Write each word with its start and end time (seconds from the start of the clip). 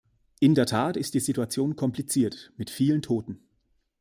In 0.39 0.55
der 0.55 0.65
Tat 0.65 0.97
ist 0.97 1.13
die 1.13 1.19
Situation 1.19 1.75
kompliziert, 1.75 2.51
mit 2.57 2.71
vielen 2.71 3.03
Toten. 3.03 3.39